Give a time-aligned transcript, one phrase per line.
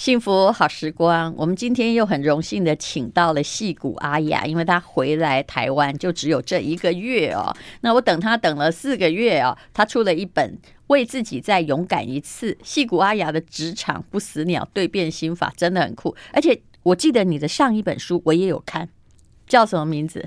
[0.00, 7.54] 幸福好时光，我们今天又很荣幸的请到了矽谷阿雅，因为她回来台湾就只有这一个月哦。
[7.82, 16.16] 那我等她等了四个月哦，她出了一本《为自己再勇敢一次》，矽谷阿雅的职场不死鸟蜕变心法真的很酷。
[16.32, 18.88] 而且我记得你的上一本书我也有看，
[19.46, 20.26] 叫什么名字？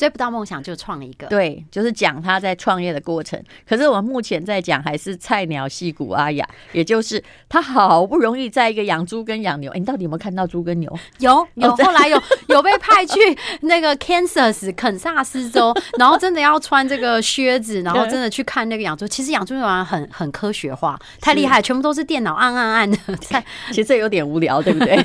[0.00, 3.38] 追不到梦想就创一个，对，就是讲他在创业的过程。
[3.68, 9.70] 可是我们目前在讲还是菜鸟戏骨阿雅，也就是他好不容易在一个养猪跟养牛。
[9.72, 10.90] 哎，你到底有没有看到猪跟牛？
[11.18, 12.18] 有有，后来有
[12.48, 13.18] 有被派去
[13.60, 19.06] 那个 Kansas 肯萨斯州， 然后真的要穿这个靴子，然后真的去看那个养猪。
[19.06, 22.98] 其实养猪玩很很科学化，太厉害，全部都是电脑按按按的。
[23.70, 24.98] 其实有点无聊，对不对？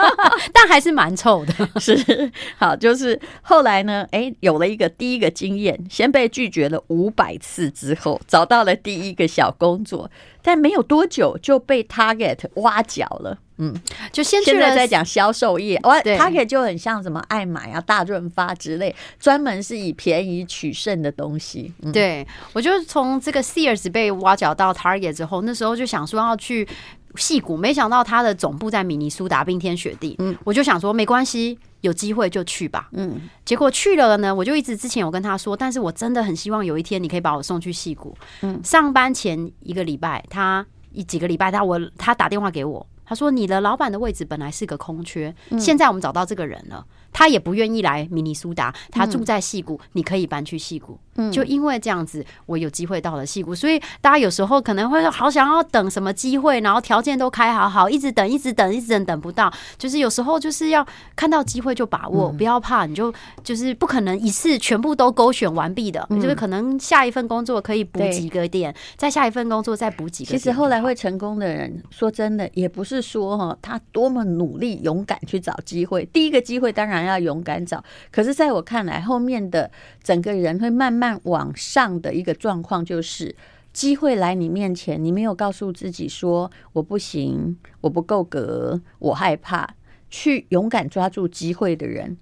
[0.52, 1.80] 但还是蛮臭的。
[1.80, 4.30] 是好，就是后来呢，哎。
[4.42, 10.10] 有了一个第一个经验，先被拒绝了五百次之后，找到了第一个小工作，
[10.42, 13.38] 但没有多久就被 Target 挖角了。
[13.58, 13.72] 嗯，
[14.10, 21.72] 就先现在在讲销售业，哇，Target 就很像什么爱买啊、大润发之类，专门是以便宜取胜的东西。
[21.82, 26.66] 嗯、对，我就从这个 Sears 被挖角到 Target 之后，那时候就想说要去
[27.14, 30.16] 戏谷，没想到他的总部在明尼苏达，冰天雪地。
[30.18, 31.56] 嗯，我就想说没关系。
[31.82, 32.88] 有机会就去吧。
[32.92, 38.16] 嗯，结果去了呢，我就一直之前有跟他说，但是我真的很希望有一天你可以把我送去戏谷。
[38.40, 46.84] 嗯，上班前一个礼拜，他一几个礼拜，他我他打电话给我，他说你的老板的位置本来是个空缺，现在我们找到这个人了。
[47.14, 50.98] 他也不愿意来明尼苏达，他住在戏谷，你可以搬去戏谷。
[51.30, 59.52] 就因为这样子，我有机会到了戏谷，所以大家有时候可能会好想要等什么机会，然后条件都开好好，一直等，一直等，一直等，等不到。
[59.76, 63.12] 就是有时候就是要看到机会就把握，不要怕，你就
[63.44, 70.38] 就是不可能一次全部都勾选完毕的，就是可能下一份工作可以补几个点，再下一份工作再补几个点。
[70.38, 79.70] 其实后来会成功的人，说真的，也不是说哈他多么努力勇敢去找机会，第一个机会当然要勇敢找，可是在我看来，后面的
[80.02, 81.01] 整个人会慢慢。
[81.02, 83.34] 慢往上的一个状况就是，
[83.72, 89.74] 机会来你面前，你没有告诉自己说我不行，我不够格，我害怕，
[90.08, 92.16] 去勇敢抓住机会的人。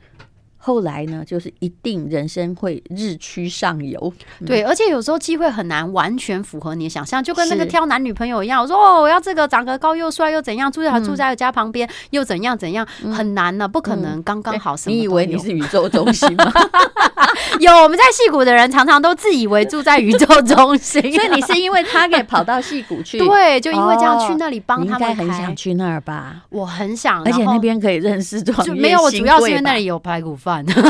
[0.62, 4.12] 后来呢，就是一定人生会日趋上游。
[4.46, 8.60] 对，而且有时候机会很难完全符合你的想象，就跟那个挑男女朋友一样。
[8.60, 14.94] 我说哦，我要这个长得高又帅又怎样，住在住在家旁边又怎样怎样，很难呢，不可能刚刚好什么。
[14.94, 16.52] 你以为你是宇宙中心吗？
[17.58, 23.18] 有，我们在戏谷的人常常都自以为住在宇宙中心， 所以你是因为他给跑到戏谷去？
[23.24, 25.10] 对，就因为这样去那里帮他们。
[25.10, 26.42] 应该很想去那儿吧？
[26.50, 28.74] 我很想，而且那边可以认识创业。
[28.74, 30.49] 没有，我主要是因为那里有排骨饭。
[30.66, 30.82] 你知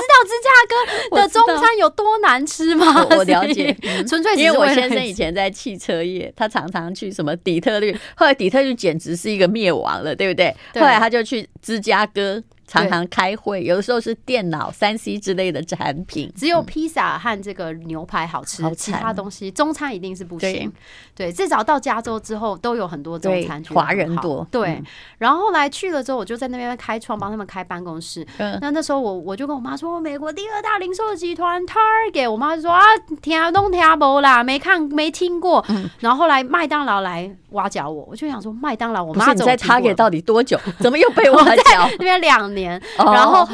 [0.00, 3.06] 道芝加哥的中餐有多难吃吗？
[3.10, 3.76] 我了解，
[4.08, 10.54] 纯粹因为我先生以前在汽车业，他常常去什么底特律，后来底特律简直是一个灭亡了，对不对？
[10.74, 12.42] 后来他就去芝加哥。
[12.72, 20.72] 常常开会，有的时候是电脑、三 C 之类的产品，只有披萨和这个牛排好吃，其他东西中餐一定是不行。
[21.14, 24.46] 对，至少到加州之后都有很多中餐，华人多。
[24.50, 24.82] 对，
[25.18, 28.26] 然后后来去了之后，我就在那边开创，帮他们开办公室。
[28.38, 32.82] 那那时候我我就跟我妈说，美国第二大零售集团 Target，我妈就说啊，
[33.20, 35.62] 听都听不啦，没看没听过。
[36.00, 40.58] 然后后来麦当劳来挖角我，我就想说麦当劳，我妈在 Target 到底多久？
[40.78, 41.62] 怎么又被 挖角？
[41.90, 42.61] 那边两年。
[42.62, 43.46] 年，然后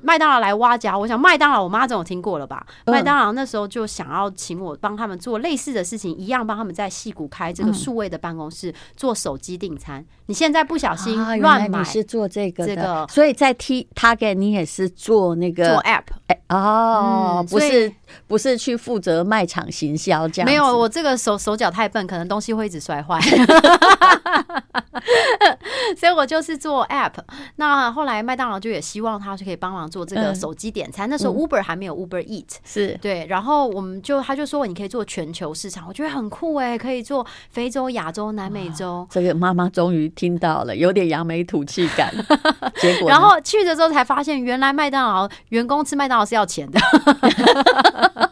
[0.00, 2.64] 麦当劳来挖角，我想麦当劳，我妈总有听过了吧？
[2.86, 10.04] 麦当劳那时候就想要请我帮他们做类似的事情，一样帮他们在戏谷开这个数位的办公室，做手机订餐。
[10.26, 16.02] 你现在不小心乱买，你是做这个这个，所以在 T Target 你也是做那个做 App
[16.48, 17.92] 哦，不是
[18.26, 20.46] 不是去负责卖场行销这样。
[20.46, 23.20] 没有，我这个手手脚太笨，可能东西会一直摔坏，
[25.96, 27.14] 所以我就是做 App。
[27.56, 31.08] 那后来麦当劳就也希望他就可以帮忙做这个手机点餐。
[31.08, 33.26] 那时候 Uber 还没有 Uber Eat，是对。
[33.26, 39.06] 然后我们就他就说你可以做全球市场，我觉得很酷哎，可以做非洲、亚洲、南美洲。
[39.10, 42.12] 这个妈妈终于听到了，有点扬眉吐气感。
[42.80, 46.80] 结果，然后去的时候才发现，原来麦当劳员工吃麦当劳是要钱的。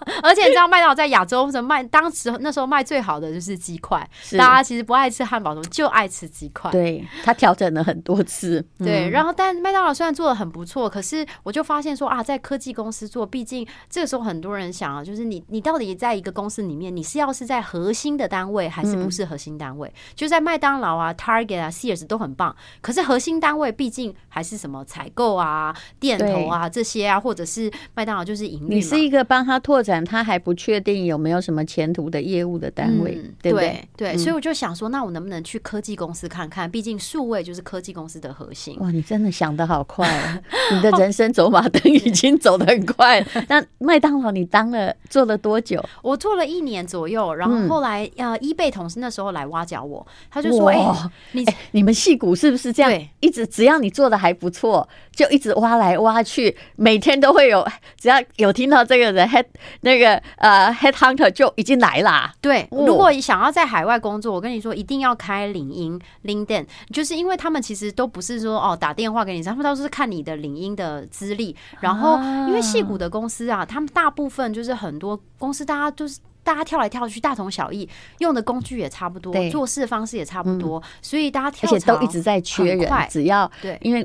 [0.22, 6.70] 而且你知道麦当劳在亚洲或者卖当时那时候卖最好的就是鸡块，大家其实不爱吃汉堡，就爱吃鸡块。
[6.70, 8.64] 对，他调整了很多次。
[8.78, 19.92] 对，然后但麦当劳虽然做的很不错，可是我就发现说啊，在科技公司做，毕竟这个时候很多人想啊，就是你你到底在一个公司里面，你是要是在核心的单位，还是不是核心单位？
[20.14, 28.76] 就在麦当劳啊、Target 啊、Sears 都很棒，可是核心单位毕竟还是什么采购啊、店头啊这些啊，或者是麦当劳就是盈利。
[28.76, 30.04] 你是一个帮他拓展。
[30.04, 33.88] 他还不确定有没有什么前途的业务的单位，嗯、对不对？
[33.96, 36.70] 对，所以我就想说，那我能不能去科技公司看看？
[36.70, 38.76] 毕竟数位就是科技公司的核心。
[38.80, 40.40] 哇，你真的想的好快啊！
[40.72, 43.26] 你的人生走马灯已经走得很快了。
[43.48, 45.82] 那麦当劳你当了做了多久？
[46.02, 52.92] 我做了一年左右，然后后来、嗯、呃，eBay 同事那时候来挖角我，他就说：“哎、欸，你、欸、你们戏骨是不是这样？
[53.20, 57.66] 一直只要你做的还不错，就一直挖来挖去，每天都会有，
[57.98, 59.44] 只要有听到这个人 head
[59.80, 62.32] 那个呃 head hunter 就已经来啦。
[62.40, 72.16] 对，如果你想要在海外工作，我跟你说一定要开领英 LinkedIn，就是因为他们其实都不是说哦打电话给你，他们都是看你的领英的资历，然后
[72.46, 76.18] 因为矽谷的公司啊，他们大部分就是很多公司大家都是。
[76.44, 82.90] 大家跳来跳去，大同小异，用的工具也差不多，做事的方式也差不多，嗯、所以大家跳槽，而且都一直在缺人。
[83.08, 84.04] 只要对，因为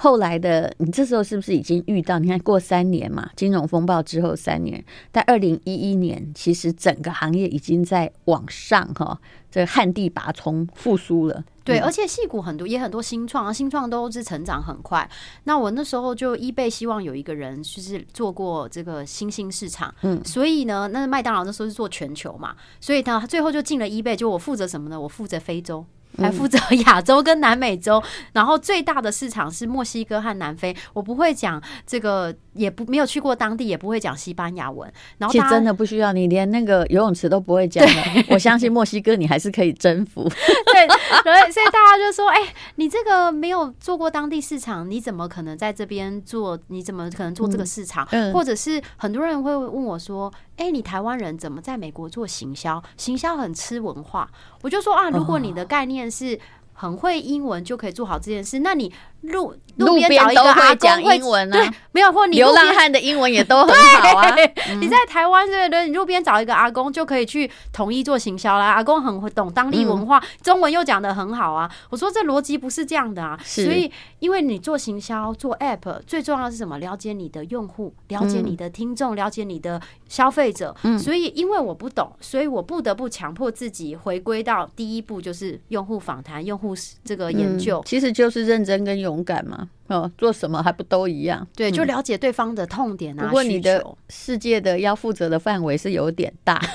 [0.00, 2.20] 后来的你这时候是不是已经遇到？
[2.20, 9.18] 你看过三年嘛，金融风暴之后三年，在二零一一年其实整个行业已经在往上哈，
[9.50, 11.44] 这旱地拔葱复苏了。
[11.64, 15.06] 对，而且戏股很多也很多新创，新创都是成长很快。
[15.44, 24.14] 那我那时候就 eBay 希望有一个人就是做过这个新兴市场，嗯，所以呢，那麦当劳那时候是做全球嘛，所以他最后就进了 eBay。
[24.14, 24.98] 就我负责什么呢？
[24.98, 25.84] 我负责非洲。
[26.16, 28.02] 还负责 亚洲跟南美洲，
[28.32, 30.74] 然后最大的市场是墨西哥和南非。
[30.92, 34.90] 我不会讲这个，也不没有去过当地，也不会讲西班牙文。
[35.18, 38.24] 然后其实真的不需要，你连那个游泳池都不会讲的。
[38.30, 40.28] 我相信墨西哥你还是可以征服。
[40.72, 40.88] 对，
[41.24, 46.58] 所以所以大家就说：“哎，你这个没有做过当地市场，你怎么可能在这边做？
[46.68, 50.32] 你怎么可能做这个市场？”或者是很多人会问我说。
[50.56, 52.82] 哎、欸，你台湾人怎么在美国做行销？
[52.96, 54.28] 行销很吃文化，
[54.62, 56.36] 我就说啊，如果你的概念是
[56.72, 58.92] 很会英文就可以做好这件事，那你。
[59.22, 64.34] 路路边找一个阿公会讲英文啊，对，没有或你流浪汉的英文也都很好啊。
[64.80, 68.72] 你在台湾对对，你路边找一个阿公就可以去统一做行销啦。
[68.72, 71.70] 阿公很会懂当地文化，中文又讲的很好啊。
[71.90, 73.38] 我说这逻辑不是这样的啊。
[73.44, 76.78] 所以因为你做行销做 App 最重要的是什么？
[76.78, 80.74] 了解你的用户，了解你的听众，了解你的消费者。
[80.98, 86.74] 所以因为我不懂，所以我不得不强迫自己回归到第一步，就是用户访谈、用户
[87.04, 91.46] 这个研究，其实就是认真跟勇敢嘛，哦，做什么还不都一样？
[91.56, 93.24] 对，就了解对方的痛点啊。
[93.24, 96.60] 不过你的世界的要负责的范围是有点大。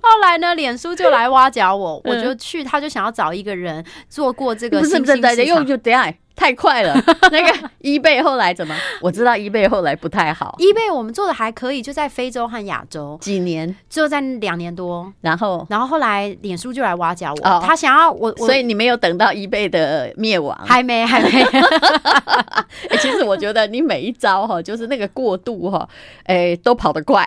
[0.00, 6.12] 后来呢，脸书就来挖角我，我就去，他就想要找一个人做过这个新兴市场，又就等下。
[6.36, 6.94] 太快了，
[7.32, 8.76] 那个 eBay 后来怎么？
[9.00, 10.54] 我知道 eBay 后来不太好。
[10.58, 13.16] eBay 我们做的还可以，就在非洲和亚洲。
[13.20, 13.74] 几年？
[13.88, 15.10] 就在两年多。
[15.22, 20.56] 然后，然后后来脸书就来挖角我，他想要我，所以你没有等到 eBay 的灭亡？
[20.64, 21.42] 还没，还没。
[22.90, 25.88] 哎，其实我觉得你每一招哈，就是那个过渡哈，
[26.24, 27.26] 哎，都跑得快，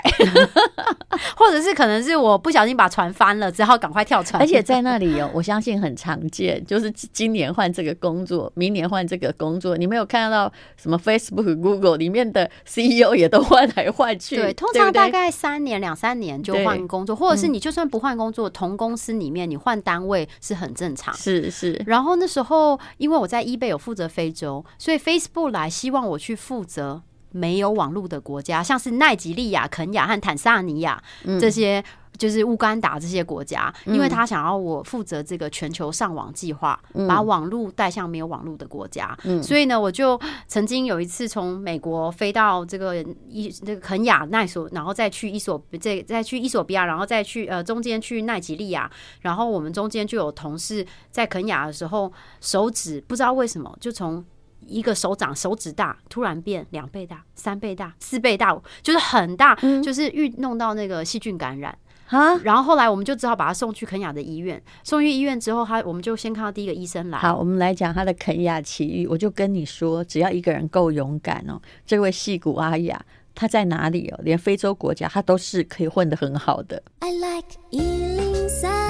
[1.36, 4.40] 或者是可能是我不小心把船翻了，只好赶快跳船。
[4.42, 8.99] 而且在那里哦，我相信很常见，就是今年换这个工作，明年换。
[9.08, 14.36] 这个工作，你没有看到什么 Facebook、Google 里面的 CEO 也都换来换去。
[14.36, 21.14] 对，通常大概三年、两三年就换工作，或者是你就算不换工作，同公司里面你换单位是很正常。
[21.14, 21.82] 是是。
[21.86, 31.02] 然后那时候，因为我在 eBay 有负责非洲，所以 Facebook 来希望我去负责没有网络的国家，像是奈及利亚、肯亚和坦桑尼亚
[31.40, 31.84] 这些。
[32.18, 39.18] 就是乌干达这些国家，因为他想要我负责这个全球上网计划，嗯、把网络带向没有网络的国家。
[39.24, 54.22] 嗯、所以呢，我就曾经有一次从美国飞到这个伊那个肯亚奈索，然后再去伊索这再去伊索比亚，然后再去呃中间去奈及利亚，然后我们中间就有同事在肯亚的时候，手指不知道为什么就从
[54.66, 61.78] 一个手掌手指大突然变两倍大、三倍大、四倍大，就是很大，嗯、就是遇弄到那个细菌感染。
[62.10, 62.36] 啊！
[62.38, 64.60] 然后后来我们就只好把他送去肯雅的医院。
[64.84, 67.20] 送去医院之后，他我们就先看到第一个医生来。
[67.20, 69.06] 好，我们来讲他的肯雅奇遇。
[69.06, 73.00] 我就跟你说，只要一个人够勇敢哦，这位戏骨阿雅
[73.36, 74.20] 他在哪里哦？
[74.24, 76.82] 连非洲国家他都是可以混得很好的。
[76.98, 78.89] I like 103, I like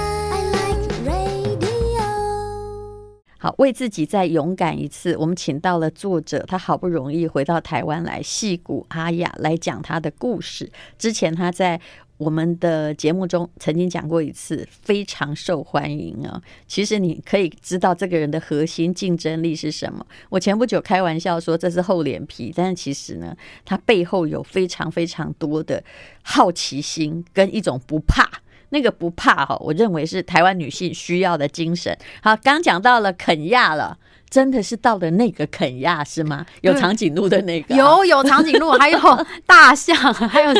[3.40, 5.16] 好，为自己再勇敢一次。
[5.16, 10.70] 我们请到了作者，他好不容易回到台湾来，戏骨阿雅来讲他的故事。
[10.98, 11.80] 之前他在。
[12.20, 16.38] 我们的节目中曾经讲过一次，非常受欢迎啊。
[16.66, 20.06] 其实你可以知道这个人的核心竞争力是什么。
[20.28, 25.82] 我前不久开玩笑说这是厚脸皮，但是其实呢，他背后有非常非常多的
[26.20, 28.30] 好奇心跟一种不怕。
[28.70, 31.96] 那个不怕哈，我认为是台湾女性需要的精神。
[32.22, 33.98] 好，刚讲到了肯亚了。
[34.30, 36.46] 真的是到了那个肯亚是吗？
[36.60, 37.74] 有长颈鹿的那个？
[37.74, 38.98] 有有长颈鹿，还有
[39.44, 40.54] 大象，还有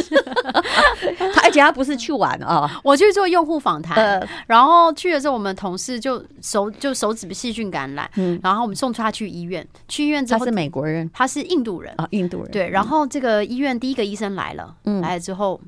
[1.32, 8.10] 他，而且他不是去玩哦，我去做用户访谈，然后去的时候，我们同事就手就手指细菌感染，
[8.42, 15.60] 然后我们送他去医院，去医院之后他是美国人，他是印度人啊，印度人对，然后这个医院第一个医生来了，来了之后。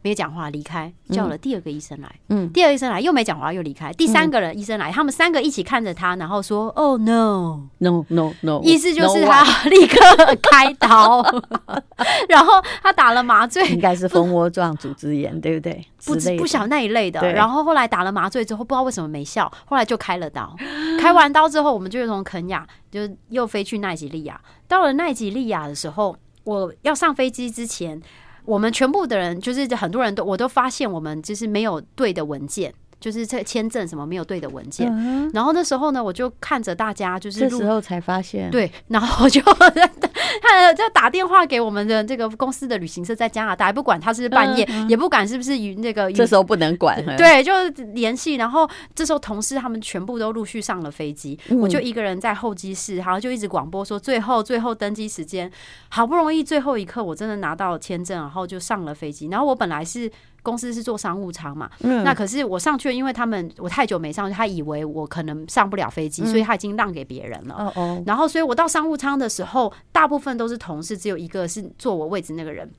[0.00, 2.08] 没讲话，离开，叫了第二个医生来。
[2.28, 3.92] 嗯，第二个医生来又没讲话，又离开。
[3.92, 9.98] 第三个人医生来，他们三个一起看着他，然后说：“Oh no, no, no, no！” 意思就是他立刻
[10.42, 11.20] 开刀，
[12.28, 15.84] 然后他打了麻醉，应该是蜂窝状组织炎，对不对？
[16.04, 17.32] 不不晓那一类的。
[17.32, 20.56] 然后后来打了麻醉之后，不知道为什么没效，后来就开了刀。
[21.00, 23.00] 开完刀之后，我们就从肯亚就
[23.30, 24.40] 又飞去奈及利亚。
[24.68, 28.00] 到了奈及利亚的时候，我要上飞机之前。
[28.48, 32.72] 我们全部的人，就是很多人都，我都发现我们就是没有对的文件。
[33.00, 34.88] 就是这签证什么没有对的文件，
[35.32, 39.40] 然后那时候呢，我就看着大家，就是这时候才发现，对，然后我就
[40.42, 47.52] 他就打电话给我们的这个公司的旅行社在加拿大，不管他是半夜，也不管是不是与那个这时候不能管，对，就
[47.94, 55.50] 联系，然后这时候同事他们全部都陆续上了飞机，我就一个人在候机室，然后就一直广播说最后最后登机时间，
[55.88, 60.10] 好不容易最后一刻我真的拿到签证，然后就上了飞机，然后我本来是。
[60.48, 67.54] 公司是做商务舱嘛，嗯，那可是我上去了，因为他们我太久没上去，他以为我可能上不了飞机，所以他已经让给别人了。
[67.54, 72.70] 哦哦，然后所以我到商务舱的时候，大部分都是同事，只有一个是坐我位置那个人。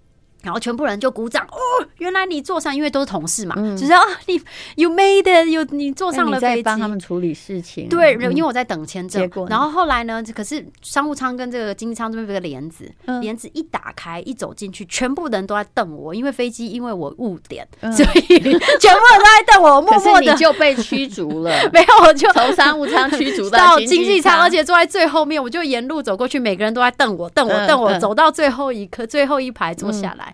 [0.42, 1.58] 然后全部人就鼓掌哦，
[1.98, 4.42] 原来你坐上，因为都是同事嘛，就是啊，你
[4.76, 7.90] you made it，有你坐上了飞机，帮他们处理事情。
[7.90, 9.30] 对，因为我在等签证。
[9.50, 12.90] 然后后来呢，可是商务舱跟这个经济舱这边有个帘子，
[13.22, 19.82] 帘子一打开，一走进去，全部人都在瞪我，因为飞机因为我误点，所以全部人都在瞪我。
[19.82, 30.29] 默默的就被驱逐了， 没有，我就从商务舱驱逐到经济舱，而且坐在最后面，我就沿路走过去，每个人都在瞪我，瞪我，瞪我，走到最后一刻，最后一排坐下来。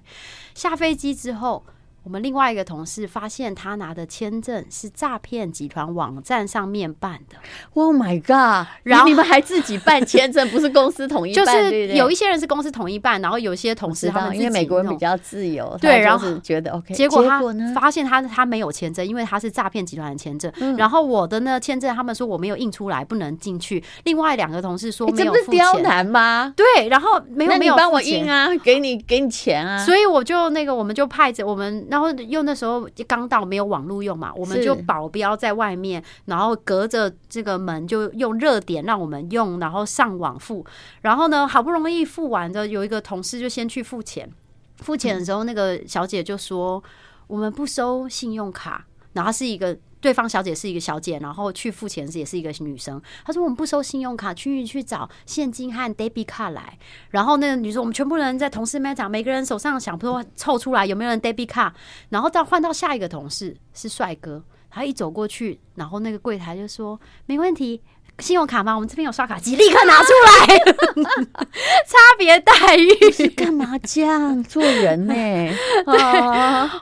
[0.54, 1.66] 下飞机之后。
[2.06, 7.36] 我们另外一个同事发现他拿的签证是诈骗集团网站上面办的。
[7.74, 8.68] Oh my god！
[8.84, 11.46] 然后你们还自己办签证，不是公司统一办？
[11.46, 16.94] 就是有一些人是公司统一办，然后有些同事他们因为美国人比较自由，对，然后觉得 OK。
[16.94, 17.42] 结果他
[17.74, 20.52] 发现他他没有签证，因为他是诈骗集团的签证。
[20.78, 23.84] 然后我的呢签证，他们说我没有印出来，不能进去。
[24.04, 26.54] 另外两个同事说没有付钱，这不是刁难吗？
[26.56, 29.84] 对，然后没有没有帮我印啊，给你给你钱啊。
[29.84, 32.86] 所以我就那个我们就派着我们，然后又那时候。
[33.08, 40.66] 刚到没有网络用嘛，我们就保镖在外面，然后隔着这个门就用热点让我们用，然后上网付。
[41.02, 44.30] 然后呢，好不容易付完的，有一个同事就先去付钱。
[44.78, 46.84] 付钱的时候，那个小姐就说
[47.28, 53.02] ：“我们不收信用卡。”然后是一个对方小姐是一个小姐，然后去付钱时也是一个女生。
[53.26, 56.78] 她说：“我们不收信用卡，去去找现金和 debit 卡来。”
[57.10, 61.74] 然后那个女生，我们全部人在同事面前，每个人手上想说凑出来有没有人 debit 卡。
[62.10, 67.82] 然后到换到下一个同事是帅哥，他一走过去，然后那个柜台就说：“没问题。”
[68.20, 68.74] 信用卡吗？
[68.74, 70.58] 我们这边有刷卡机，立刻拿出来。
[71.86, 75.14] 差别待遇，干嘛这样做人呢？
[75.86, 75.98] 对。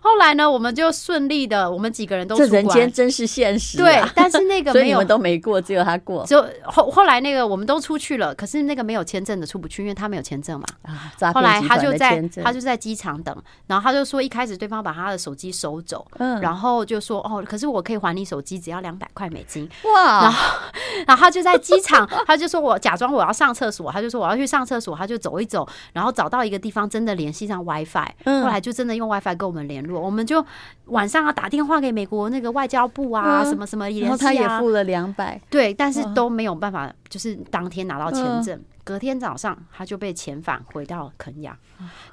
[0.02, 2.36] 后来呢，我们就顺利的，我们几个人都。
[2.36, 3.78] 这人间真是现实。
[3.78, 6.24] 对，但是那个 没有，你们都没过，只有他过。
[6.25, 10.66] 就后后来那个我们都出去了，可是那个没有签证的出不去，因为他没有签证嘛。
[10.84, 13.36] 啊，后来他就在他就在机场等，
[13.68, 19.68] 然后他就说一开始对方把他的手机收走，嗯，然后就说哦，可是我可以还你手机，只要两百块美金。
[19.84, 20.60] 哇，然后
[21.08, 21.23] 然后。
[21.24, 30.46] 他就在机场，他就说我假装我要上厕所，他就说我要去上厕所，他就走一走，然后找到一个地方，真的联系上 WiFi，后来就真的用 WiFi 跟我们联络，我们就
[30.88, 41.58] 晚上啊打电话给美国那个外交部啊，什么什么联系啊，然后他也付了两百，对，但是都没有办法，就是当天拿到签证，隔天早上他就被遣返回到肯亚，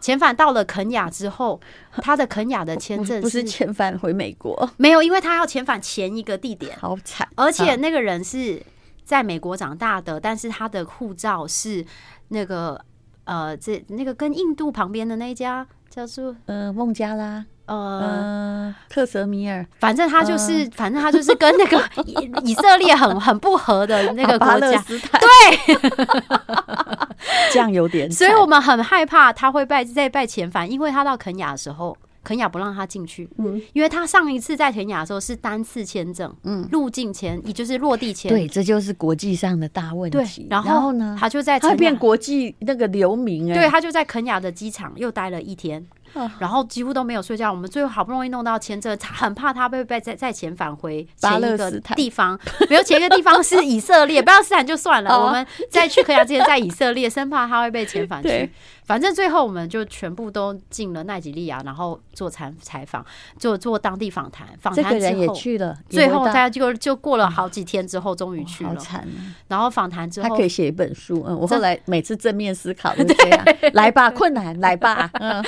[0.01, 1.61] 遣返到了肯亚之后，
[1.97, 8.63] 他的肯亚的签证不是遣返回美国，没有，因为他要遣返前一个地点，好惨，而且那个人是。
[9.05, 11.85] 在美国长大的，但是他的护照是
[12.29, 12.85] 那个
[13.25, 17.45] 呃，这那个跟印度旁边的那一家叫做呃孟加拉。
[17.67, 25.79] 呃克什米尔，反正他就是，呃、反正他就是跟那个 以，以色列很 很不合的那个国家，对，
[27.53, 31.97] 这样有点，所以我们很害怕他会被再被遣返，因为他到肯雅的时候。
[32.23, 40.47] 肯雅不让他进去，嗯，因为他上一次在肯雅的时候是单次签证，嗯，入境前也就是落地前，对，这就是国际上的大问题。
[40.51, 45.85] 然后，然后呢，他就在他变国际那个流民，哎，对，他就在肯雅的机场又待了一天，
[46.39, 47.51] 然后几乎都没有睡觉。
[47.51, 52.39] 我们最后好不容易弄到签证，他很怕他被被再再遣返回前一个地方，
[52.69, 55.19] 没有前一个地方是以色列，巴勒斯坦就算了。
[55.19, 58.51] 我们在去肯亚之前在以色列，生怕他会被遣返去。
[58.91, 63.07] 反正最后我们就全部都进了奈及利亚，然后做采采访，
[63.39, 64.49] 做做当地访谈。
[64.61, 68.77] 访谈之后也去了，最后大家就就过了好几天之后，终于去了。
[69.47, 71.25] 然后访谈之后，他可以写一本书。
[71.25, 75.09] 嗯，我后来每次正面思考都这样， 来吧，困难来吧。
[75.13, 75.41] 嗯，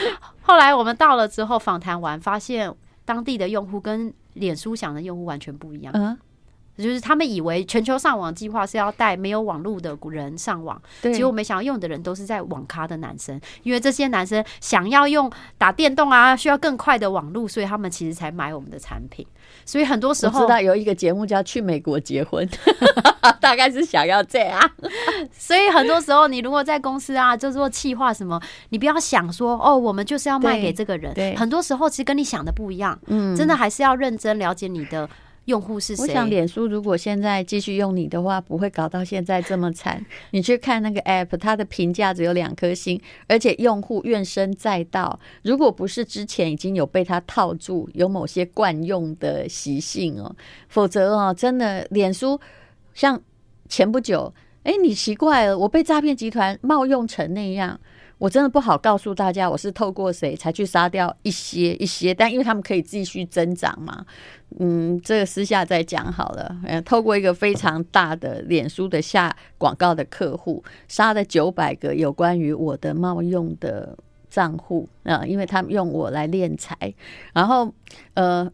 [0.42, 2.72] 后来我们到了之后，访谈完发现
[3.04, 5.92] 当地的用户跟脸书想的用户完全不一样。
[5.94, 6.16] 嗯。
[6.76, 15.28] 就是他们以为全球上网计划是要带没有网络的人上网，结果没想到用的人都是在网咖的男生，因为这些男生想要用
[15.58, 19.26] 打电动啊，需要更快的网络，所以他们其实才买我们的产品。
[19.68, 22.48] 所以很多时候，我知道有一个节目叫《去美国结婚》，
[23.38, 24.58] 大概是想要这样。
[25.30, 31.12] 所以很多时候，你如果在公司啊，就做企划什么，你不要想说哦，我们就是要卖给这个人。
[31.12, 32.98] 对，很多时候其实跟你想的不一样。
[33.08, 35.06] 嗯，真的还是要认真了解你的。
[35.48, 36.02] 用户是谁？
[36.02, 40.04] 我想脸书如果现在继续用你的话，不会搞到现在这么惨。
[40.30, 45.18] 你去看那个 App，它的评价只有两颗星，而且用户怨声载道。
[45.42, 50.36] 如果不是之前已经有被它套住，有某些惯用的习性哦，
[50.68, 52.38] 否则哦，真的脸书
[52.92, 53.18] 像
[53.68, 54.32] 前不久，
[54.64, 57.80] 哎，你奇怪了，我被诈骗集团冒用成那样。
[58.18, 64.04] 我真的不好告诉大家我是透过谁才去杀掉一些一些，但因为他们可以继续增长嘛，
[64.58, 66.56] 嗯，这个私下再讲好了。
[66.64, 73.96] 嗯，透过一个非常大的脸书的下广告的客户，杀了九百个有关于我的冒用的
[74.28, 76.92] 账户啊，因为他们用我来敛财，
[77.32, 77.72] 然后
[78.14, 78.50] 呃，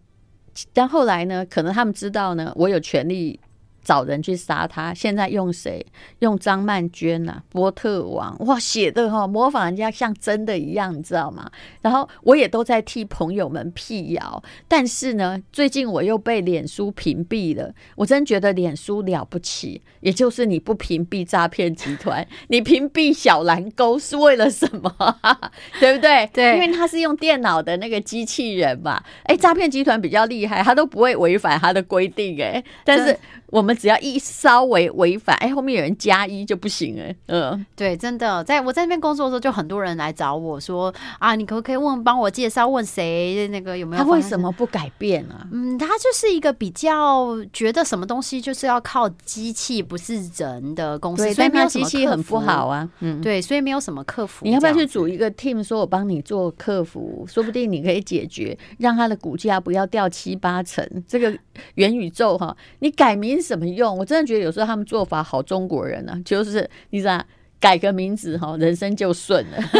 [0.74, 3.40] 但后来呢，可能他们知道呢，我有权利。
[3.84, 5.84] 找人去杀他，现在用谁？
[6.20, 11.50] 用张曼娟呐、啊，波特王哇，写的哈，模仿人家像真的一样，你知道吗？
[11.82, 17.72] 然后我也都在替朋友们辟谣，但是呢，最近我又被脸书屏蔽了。
[17.96, 24.90] 我真觉得脸书了不起，也就是你不屏蔽诈骗集团， 你屏蔽小蓝勾是为了什么？
[25.78, 26.26] 对不对？
[26.32, 29.02] 对，因为他是用电脑的那个机器人嘛。
[29.24, 33.16] 哎，诈骗集团比较厉害，他都不会违反他的规定哎，但是。
[33.48, 37.14] 我们只要一稍微违反，哎，后面有人加一就不行哎。
[37.26, 44.02] 嗯，对，真的，在我在那边工作的时候，就很多人来找我说啊，你可不可以问帮我介绍，问谁那个有没有？
[44.02, 45.46] 他为什么不改变啊？
[45.52, 52.88] 嗯，他就是一个比较觉得什么东西就是要靠机器，不是人的公司，对，所以没有机器很不好啊。
[53.00, 54.44] 嗯，对，所以没有什么客服。
[54.46, 60.82] 你要不要去组一个 team，说我帮你做客服，说不定你可以解决，让他的股价不要掉七八成。
[61.06, 61.36] 这个
[61.74, 63.34] 元宇宙哈，你改名。
[63.44, 63.96] 什么用？
[63.96, 67.22] 我真的觉得有时候他们做法好中国人啊，就是你知道，
[67.60, 69.58] 改个名字哈，人生就顺了。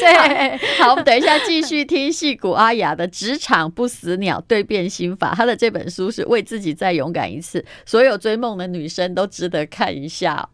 [0.00, 5.32] 对，好，我们等一下继续听戏谷阿雅的《职场不死鸟对变心法》。
[5.36, 10.48] 她的这本书是为自己再勇敢一次，所有追梦的女生都值得看一下。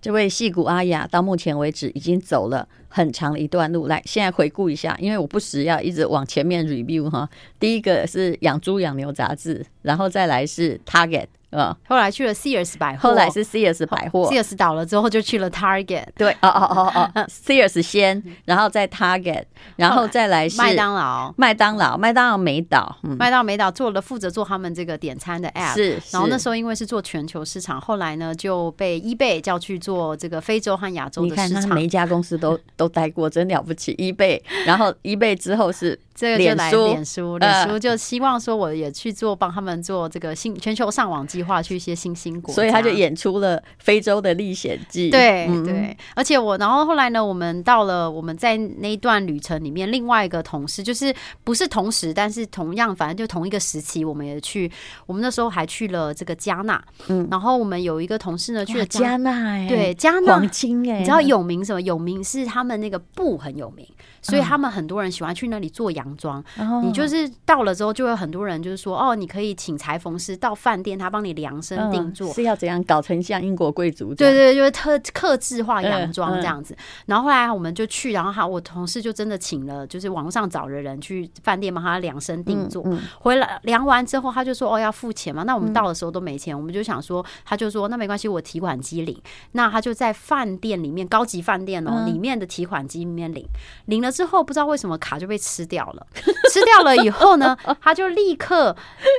[0.00, 7.28] 这位戏骨阿雅到目前为止已经走了很长一段路，来，现在回顾一下，因为我不时要一直往前面 review 哈。
[7.58, 11.26] 第一个是养猪养牛杂志，然后再来是 Target。
[11.50, 16.06] 嗯，后来去了 Sears 百货，后来是 Sears 百货，Sears 倒了之后就去了 Target。
[16.16, 19.44] 对，哦哦哦哦， Sears 先，然后再 Target，
[19.76, 25.74] 然后再来是麦当劳，麦当劳，麦当劳没倒，麦当劳没倒，做了负责做他们这个点餐的 App。
[25.74, 31.48] 是，然后那时候因为是做全球市场，后来呢就被 eBay 叫去做这个非洲和亚洲的市场。
[31.48, 33.94] 你看，他每一家公司都都待过，真了不起。
[33.96, 35.98] eBay，然后 eBay 之后是。
[36.20, 45.08] 这个就来脸书，脸书就希望说我也去做，帮他们做这个新全球上网计划，去一些新兴国，所以他就演出了非洲的历险记。
[45.08, 54.70] 对对，而且我，然后后来呢，我们到了我们在那一段旅程里面，另外一个同事就是不是同时，但是同样，反正就同一个时期，我们也去，
[55.06, 61.80] 我们那时候还去了这个加纳，嗯，然后我们有一个同事呢去了加纳，对，加纳黄金哎，你知道有名什么？
[61.80, 63.86] 有名是他们那个布很有名。
[64.22, 66.42] 所以他们很多人喜欢去那里做洋装。
[66.82, 72.32] 你就是到了之后，就会很多人就是说，哦，你可以请裁缝师到饭店，他帮你量身定做。
[72.32, 74.14] 是要怎样搞成像英国贵族？
[74.14, 76.76] 对对，就是特克制化洋装这样子。
[77.06, 82.84] 然后后来我们就去，然后他我同事就真的请了，就是网络上找的人去饭店帮他量身定做。
[83.20, 85.44] 回来量完之后，他就说，哦，要付钱嘛。
[85.44, 89.18] 那我们到的时候都没钱，我们就想说，他就说那没关系，我提款机领。
[89.52, 93.46] 那他就在饭店里面，高级饭店哦，里面的提款机里面领，
[93.86, 94.09] 领了。
[94.10, 96.06] 之后不知道为什么卡就被吃掉了，
[96.52, 98.76] 吃掉了以后呢，他就立刻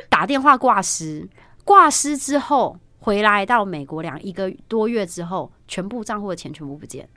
[0.10, 1.28] 打电话挂失，
[1.64, 7.08] 挂失之后回来到美国两一个多月之后，全部账户的钱全部不见。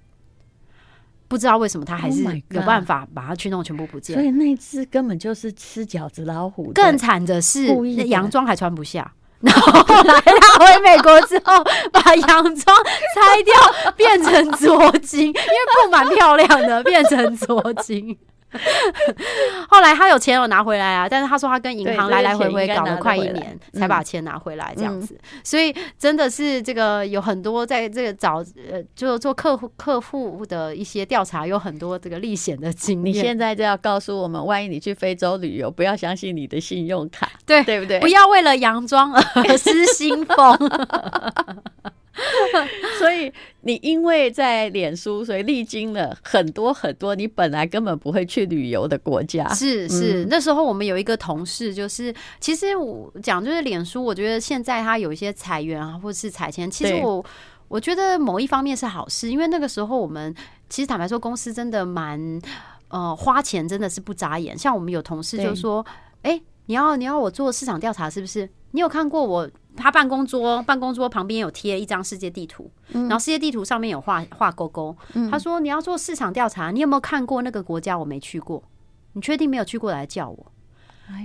[1.26, 6.70] 不知道为什么他还是有办法把它去弄全部不见，所以那只根本就是吃饺子老虎。
[6.74, 9.12] 更惨的是，那洋装还穿不下。
[9.40, 12.76] 然后后来他回美国之后，把洋装
[13.14, 18.16] 拆掉，变成左襟，因为布蛮漂亮的，变成左襟。
[19.68, 25.14] 后来他有钱有拿回来啊，但是他说他跟银行来来回回搞了快一年，才把钱拿回来这样子。
[25.14, 33.06] 嗯、所以真的是这个有很多在这个找呃，就做客户客户的一些调查，有很多这个历险的经验。
[33.06, 38.00] 你现在就要告诉我们，万一你去非洲旅游，不要相信你的信用卡，对对不对？
[38.00, 40.58] 不要为了洋装而失心疯。
[42.98, 49.48] 所以你因为在脸书，所以历经了很多很多你本来根本不会去旅游的国家。
[49.52, 57.24] 是是，那时候我们有一个同事，就是其实我讲就是脸书，我觉得现在它有一些裁员啊，或者是裁迁，其实我
[57.66, 60.32] 我觉得某一方面是好事，因为那个时候我们
[60.68, 62.40] 其实坦白说，公司真的蛮
[62.88, 64.56] 呃花钱真的是不眨眼。
[64.56, 65.84] 像我们有同事就说
[66.22, 68.48] ：“哎，你要你要我做市场调查，是不是？
[68.70, 74.96] 你有看过我？”他办公桌，办公桌旁边有贴一张世界地图，然后世界地图上面有画画勾勾。
[75.30, 77.98] 他说：“你要做市场调查，你有没有看过那个国家？
[77.98, 78.62] 我没去过，
[79.14, 80.46] 你确定没有去过来叫我？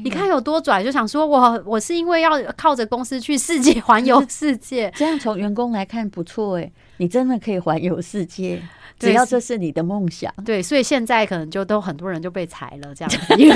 [0.04, 4.92] 你看有多拽，就想说我我是因为要靠着公司去世界环游世界。
[4.98, 8.62] 这样从员工来看不错哎，你真的可以环游世界，
[9.00, 10.32] 只要这是你的梦想。
[10.46, 13.56] 对，所以现在可能就都很多人就被裁了这样子，因为。”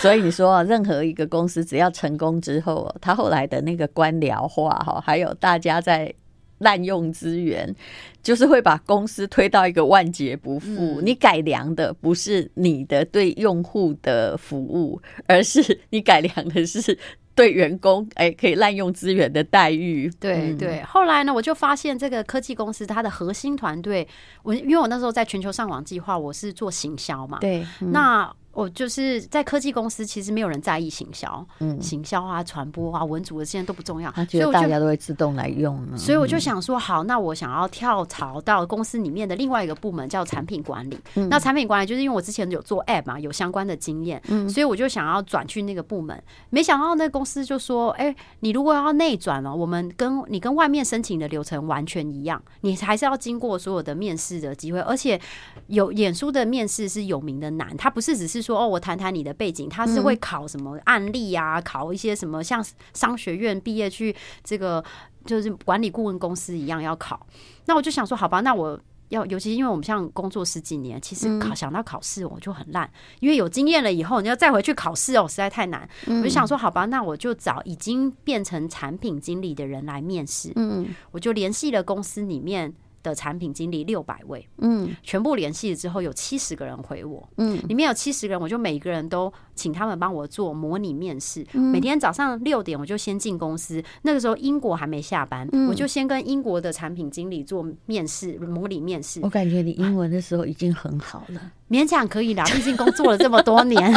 [0.00, 6.12] 所以你说，任何一个公司只要成功之后，他后来的那个官僚化哈，还有大家在
[6.58, 7.74] 滥用资源，
[8.22, 11.00] 就是会把公司推到一个万劫不复。
[11.02, 16.98] 你改良的不是你的对用户的服务，而是你改良的是
[17.34, 20.10] 对员工哎可以滥用资源的待遇。
[20.20, 20.82] 对对。
[20.82, 24.06] 后来呢，我就发现这个科技公司它的核心团队，
[24.42, 27.38] 我因为我那时候在全球上网计划，我是做行销嘛。
[27.40, 28.32] 对，那。
[28.52, 35.80] 我就是在科技公司，其实没有人在意行销，嗯，行销啊、传播啊、文组的现在都不重要，他觉得大家都会自动来用。
[35.96, 40.98] 所以我就想说，好，那我想要跳槽到公司里面的另外一个部门，叫产品管理。
[41.14, 46.20] 嗯、那产品管理就是因为我之前有做 App 嘛，有相关的经验，嗯，所以我就想要转去那个部门。
[46.50, 55.20] 没想到那个公司就说，哎、欸，你如果要内转了，我们跟你跟外面申请的流程完全一样，你还是要经过所有的面试的机会，而且
[55.68, 58.39] 有演书的面试是有名的难，它不是只是。
[58.42, 61.58] 说哦，我谈谈你的背景，他是会考什么案例啊？
[61.58, 64.84] 嗯、考一些什么像商学院毕业去这个
[65.24, 67.26] 就是管理顾问公司一样要考。
[67.66, 75.88] 那我就想说，好吧，那我要，尤其因为我们像工作十几年，其实考想到考试我就很烂，因为有经验了以后，你要再回去考试哦，实在太难。
[76.06, 80.52] 我就想说，好吧，那我就找已经变成产品经理的人来面试。
[80.56, 82.74] 嗯，我就联系了公司里面。
[83.02, 91.44] 的产品经理六百位，嗯，全部联系了之后，有七十个人回我，嗯，里面有七十个人，我就每一个人都请他们帮我做模拟面试。
[91.52, 99.20] 每天早上六点，我就先进公司，那个时候英国还没下班，我就先跟英国的产品经理做面试，模拟面试。
[99.22, 101.40] 我感觉你英文的时候已经很好了。
[101.68, 103.92] 勉强可以啦，毕竟工作了这么多年，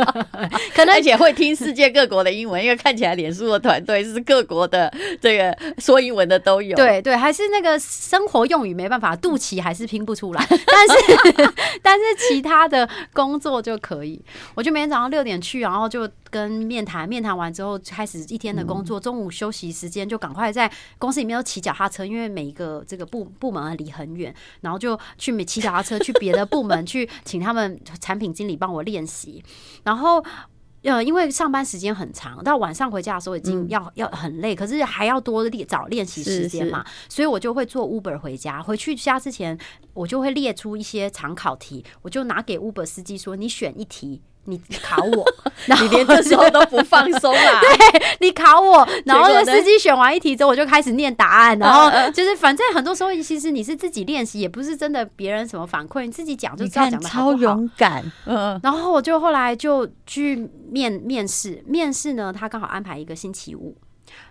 [0.74, 6.74] 可能而且会听世界各国的英文，因为看起来脸书的团队是各国的这个说英文的都有。
[6.76, 14.24] 对对，还是那个生活用语没办法，肚脐还是拼不出来，但是 但是其他的工作就可以。
[14.54, 27.08] 我就每天早上六点去，然后就跟面谈，面谈完之后开始一天的工作，中午休息时间就赶快在公司里面都骑脚踏车，因为每一个这个部部门离很远，然后就去骑脚踏车去别的部门去。
[27.24, 29.42] 请他们产品经理帮我练习，
[29.84, 30.24] 然后
[30.82, 38.62] 呃，因为上班时间很长，到晚上回家的时候已经要、嗯、要很累，可是还要多练找练习时间嘛，是是所以我就会坐 Uber 回家。
[38.62, 39.58] 回去家之前，
[39.92, 45.24] 我就会列出一些常考题，我就拿给 Uber 司机说：“你选一题。”你 考我，
[45.66, 47.60] 然后你连这时候都不放松啊？
[47.60, 58.02] 对，你考我，然后呢，司机选完一题之后，我就开始念答案，然后就是反正很多时候其实你是自己练习，也不是真的别人什么反馈，你自己讲就知道讲的超勇敢。
[58.24, 63.76] 嗯，然后我就后来就去面面试，面试呢，他刚好安排一个星期五，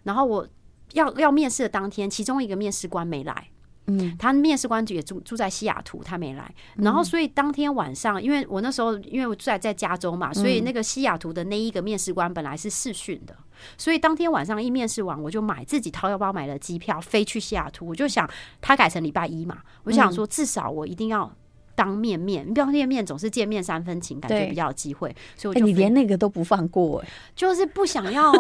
[0.04, 0.48] 然后我
[0.94, 3.48] 要要面试的当天，其中一个面试官没来。
[3.90, 6.54] 嗯，他面试官也住住在西雅图，他没来。
[6.78, 13.36] 然后，所以当天晚上，因为我那时候因为我住在在加州嘛，所以那个西雅图的那一个面试官本来是试训的，
[13.78, 17.88] 所以当天晚上一面试完，我就买自己掏腰包买了机票飞去西雅图。
[17.88, 18.30] 我就想
[18.62, 21.32] 他改成礼拜一嘛，我想说至少我一定要
[21.80, 25.16] 当面面，你不要面面总是见面三分情，感觉比较有机会。
[25.38, 28.34] 所以我就、欸、你连那个都不放过、欸，就是不想要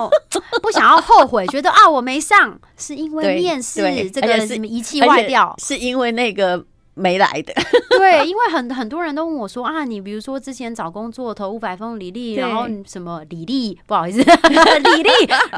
[0.62, 6.65] 不想要后悔，觉得啊我没上是因为面试这个什么仪器坏掉，是因为那个。
[7.00, 7.54] 没来的，
[7.98, 15.10] 对，因为很很多人都问我说啊，你比如说之前找工作投五百封履历，然后什么履历，不好意思， 履历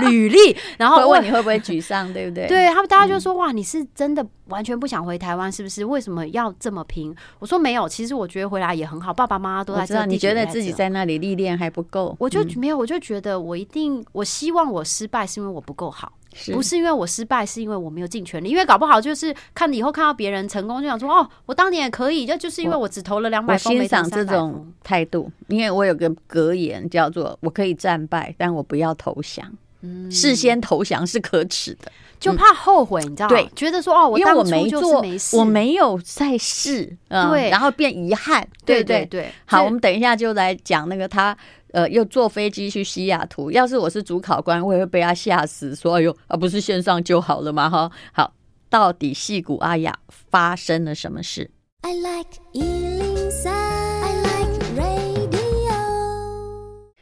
[0.08, 2.48] 履历，然后问你会不会沮丧，对不对？
[2.48, 5.84] 对他们，大家就说哇，你是真的完全不想回台湾，是不是？
[5.84, 7.16] 为什么要这么拼？
[7.40, 10.12] 我说没有，其实我觉得回来也很好，爸爸妈妈都在这里。
[10.12, 12.16] 你觉得自己在那里历练还不够？
[12.20, 16.12] 我就没有，我就觉得我一定，我希望我失败是因为我不够好。
[16.34, 18.50] 是不是因为我失败，是因为我没有尽全力。
[18.50, 22.26] 因为搞不好就是看以后看到别人成功，就想说哦，我当年也可以。
[22.26, 25.32] 就就是因为我只投了两百封，我欣赏这种态度。
[25.48, 29.46] 因为我有个格言叫做“我可以战败，但我不要投降”。
[29.84, 33.36] 嗯，事先投降是可耻的，就怕后悔，你知道吗？
[33.36, 38.48] 对，觉得说哦，我因为我没做，我没有在试，嗯，对，然后变遗憾。
[38.64, 39.32] 对对对。
[39.46, 41.36] 好，我们等一下就来讲那个他。
[41.72, 43.50] 呃，又坐飞机去西雅图。
[43.50, 48.34] 要是我是主考官，我也会被他吓死，说：“哎呦，啊，不是线上就好了吗？”哈，好，
[48.70, 51.50] 到底戏骨阿雅发生了什么事
[51.82, 55.32] ？I like 103, I like radio。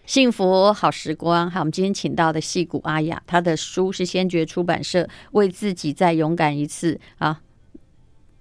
[0.06, 7.42] 幸福好时光，好，我们今天请到的戏骨阿雅，他的书是先觉出版社为自己再勇敢一次啊。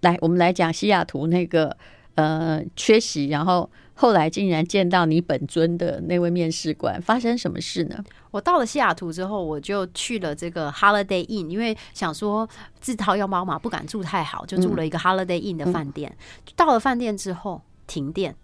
[0.03, 1.75] 来，我们来讲西雅图那个
[2.17, 3.71] 呃缺席，然后。
[4.01, 7.97] 后来竟然见到你本尊的那位面试官，发生什么事呢？
[8.31, 12.49] 我到了西雅图之后，我就去了这个 Holiday Inn，因为想说
[12.81, 16.17] 自掏腰包嘛，不敢住太好，就住了一个 Holiday Inn 的饭店。
[16.17, 18.37] 嗯、到了饭店之后，停电。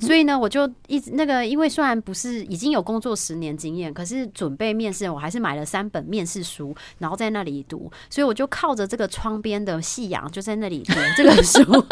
[0.00, 7.90] 所以呢，我就一直那个，因为虽然不是已经有工作十年经验，可是准备面试，我还是买了三本面试书，然后在那里读。
[8.08, 11.58] 所以我就靠着这个窗边的夕阳，就在那里读 这个书。
[11.62, 11.82] 真的，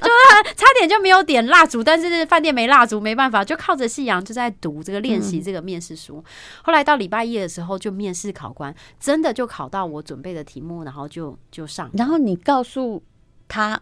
[0.00, 6.24] 就是差点就没有点蜡烛，但是饭店没蜡烛，没办法，就靠着夕阳就在读这个练习这个面试书。
[6.62, 11.90] 后来到礼拜一的时候，就面试考官，真的就考到我准备的题目，然后就就上。
[11.94, 13.02] 然后你告诉
[13.48, 13.80] 他，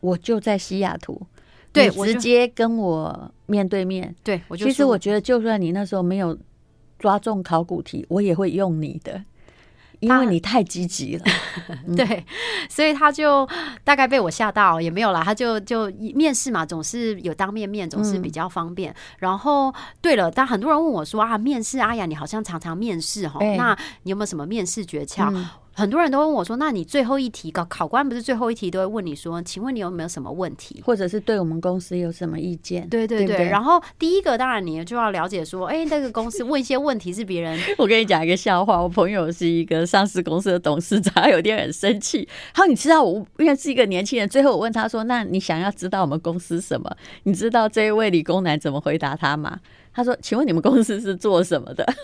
[0.00, 1.26] 我就在西雅图。
[1.72, 4.14] 对，直接跟我面对面。
[4.22, 6.36] 对，我就其实我觉得，就算你那时候没有
[6.98, 9.22] 抓中考古题，我也会用你的，
[10.00, 11.24] 因为你太积极了。
[11.96, 12.24] 对，
[12.68, 13.46] 所以他就
[13.84, 15.22] 大概被我吓到，也没有啦。
[15.22, 18.94] 他就就面试嘛，总是有当面面，总是比较方便。
[19.18, 25.32] 然后，对了，但很多人问我说啊，面试阿雅，你好像常常面试哈，那你有没有什么面试诀窍？
[25.78, 33.26] 很多人都问我说：“那你最后一题考考官不是最后一题都会问你说，请问你有没有什么问题，或者是对我们公司有什么意见？”对对对。
[33.26, 37.60] 对对，然后第一个当然你就要了解说，哎，那个公司问一些问题是别人。
[37.76, 42.26] 我跟你讲一个笑话，我朋友是一个上市公司的董事长，他有点很生气。
[42.54, 46.90] 他说：“你知道我因为是一个年轻人，最后我问他说，那你想要知道我们公司什么？
[47.24, 49.58] 你知道这一位理工男怎么回答他吗？
[49.92, 51.84] 他说：请问你们公司是做什么的？”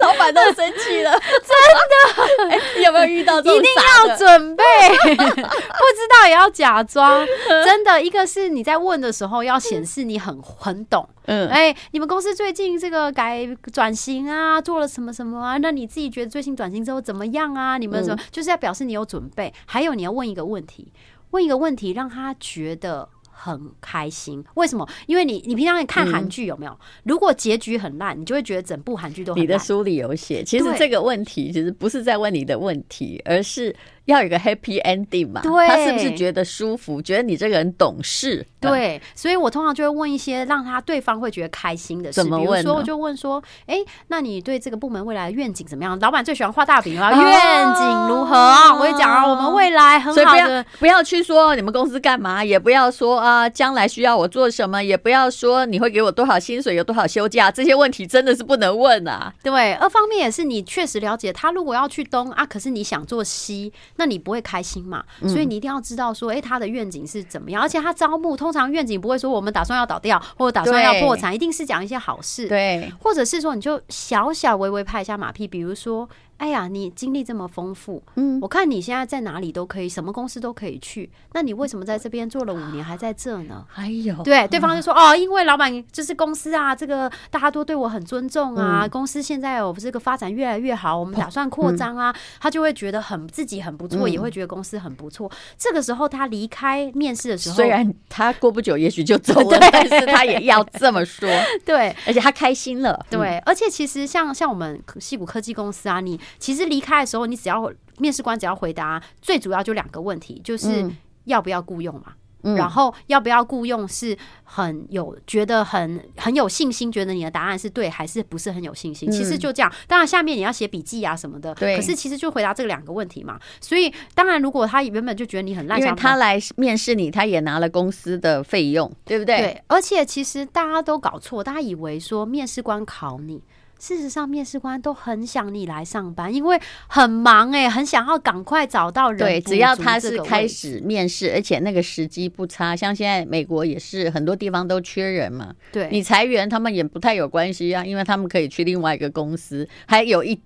[0.00, 2.82] 老板都生气了，真的、欸？
[2.84, 3.58] 有没有遇到这种？
[3.58, 4.64] 一定要准备，
[5.16, 7.26] 不知道也要假装。
[7.64, 11.08] 真的，一个是你在问的时候要显示你很很懂。
[11.26, 15.56] 嗯，哎，你们公司最近这个改转型啊，做了什么什么啊？
[15.58, 17.78] 那你自己觉得最近转型之后怎么样啊？
[17.78, 19.52] 你们什么、嗯、就是要表示你有准备。
[19.66, 20.92] 还有你要问一个问题，
[21.30, 23.08] 问一个问题让他觉得。
[23.42, 24.86] 很开心，为什么？
[25.06, 26.78] 因为你，你平常你看韩剧有没有？
[27.04, 29.34] 如果结局很烂，你就会觉得整部韩剧都。
[29.34, 33.74] 你的书里有写，其实这个问题其实不是在问你的问题，而是。
[34.10, 35.40] 要有一个 happy ending 嘛？
[35.42, 37.00] 对，他是不是觉得舒服？
[37.00, 38.46] 觉得你这个人懂事？
[38.60, 42.22] 对，所以我通常就会问一些让他对方会觉得开心的事。
[42.22, 45.98] 比如说，我就问说：“哎，那你对这个部门未来的愿景怎么样？
[46.00, 48.34] 老板最喜欢画大饼了，愿景如何？
[48.74, 50.64] 我会讲啊，我们未来很好的。
[50.78, 59.32] 不要去说你们公司干嘛，也不要说啊，将来需要我做什么，也不要说你会给我多少薪水，有多少休假，这些问题真的是不能问啊。
[59.42, 63.72] 对，二方面也是你确实了解他，如果要去东啊，可是你想做西。
[64.00, 65.04] 那你不会开心嘛？
[65.28, 67.60] 所以你一定要知道说，哎，他的愿景是怎么样？
[67.60, 72.48] 而且他招募通常愿景不会说我们打算要倒掉，或者打算要破产，一定是讲一些好事。
[72.48, 76.08] 对，或者是说你就小小微微拍一下马屁，比如说。
[76.40, 81.10] 哎呀，你经历这么丰富，嗯，我看你现在在哪里都可以，什么公司都可以去。
[81.34, 83.62] 那你为什么在这边做了五年还在这呢？
[83.68, 95.30] 还有，对，对方就说哦，因为老板就是公司啊，这个大家都对我很尊重啊，公司现在有这个发展越来越好，我们打算扩张啊，他就会觉得很自己很不错，也会觉得公司很不错。
[95.58, 101.28] 这个时候他离开面试的时候，虽然他过不久也许就走了， 但是他也要这么说。
[101.66, 102.98] 对，而且他开心了。
[103.10, 106.18] 对，而且其实像像我们西谷科技公司啊，你。
[106.38, 110.90] 其实离开的时候，你只要面试官只要回答最主要就两个问题，就是
[111.24, 112.14] 要不要雇佣嘛。
[112.42, 119.10] 嗯、然后要不要雇佣是很有觉得很很有信心，觉得你的答案是对还是不是很有信心？
[119.10, 119.70] 嗯、其实就这样。
[119.86, 121.54] 当然下面你要写笔记啊什么的。
[121.56, 121.76] 对。
[121.76, 123.38] 可是其实就回答这两个问题嘛。
[123.60, 129.36] 所以当然，如果他原本就觉得你很烂，因为他来面试你，他也拿了公司的费用，对不对？
[129.36, 129.62] 对。
[129.66, 133.42] 而且其实大家都搞错，大家以为说面试官考你。
[133.80, 139.18] 事实上，面试官都很想你来上班，因为很忙哎、欸，很想要赶快找到人。
[139.18, 145.52] 对，只要他是开始面试，而且那个时机不差，像现在美国也是很多地方都缺人嘛。
[145.72, 150.38] 对，你裁员他们也不太有关系啊，因为他们可以去另外一个公司，还有一。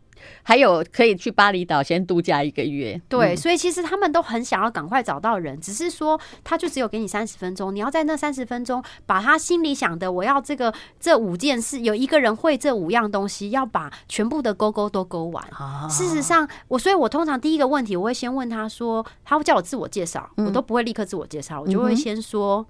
[0.43, 15.45] 还有可以去巴厘岛先度假一个月，对，所以其实他们都很想要赶快找到人，只是说他就只有给你三十分钟，你要在那三十分钟把他心里想的，我要这个这五件事，有一个人会这五样东西，要把全部的勾勾都勾完。
[15.89, 22.67] 事实上，我所以，我通常第一个问题，我会先问他说，他会叫我自我介绍，我都不会立刻自我介绍，我就会先说。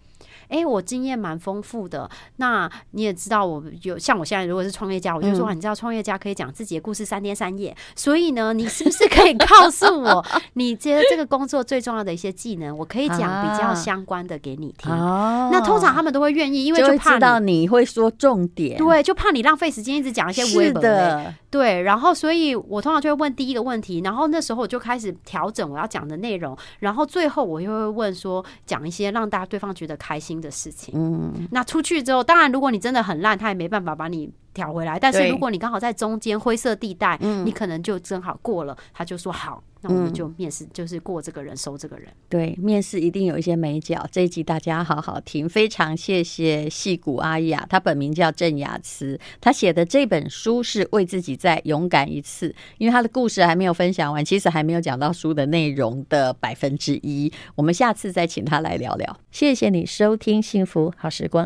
[0.49, 2.09] 哎、欸，我经验蛮丰富的。
[2.37, 7.77] 那你也知道，我有像我现在如果是创业家，我就说，你知道创业家可以讲自己的故事三天三夜。
[7.95, 14.91] 所以呢，你是不是可以告诉我， 你觉得这个工作最重要的一些技能，我可以讲比较相关的给你听。
[14.91, 18.77] 那通常他们都会愿意，因为就怕知道你会说重点。
[18.77, 21.33] 对，就怕你浪费时间一直讲一些微的。
[21.51, 30.95] 对，然后所以我通常就会问第一个问题，然后那时候我就开始调整我要讲的内容，然后最后我又会问说，讲一些让大家对方觉得开心的事情。
[30.97, 34.99] 嗯，那出去之后，当然如果你真的很烂，他也没办法把你调回来。
[34.99, 39.63] 但是如果你刚好在中间灰色地带，你可能就正好过了，他就说好。
[39.87, 42.09] 那我们就面试，就是过这个人收这个人。
[42.31, 44.09] 对，面试一定有一些美角。
[44.11, 52.55] 这一集大家好好听，非常谢谢戏骨阿雅，她本名叫郑雅慈，她写的这本书是为自己再勇敢一次。
[52.79, 57.31] 因为她的故事还没有分享完，其实还没有讲到书的内容的百分之一。
[57.55, 59.15] 我们下次再请她来聊聊。
[59.31, 61.43] 谢谢你收听幸福好时光。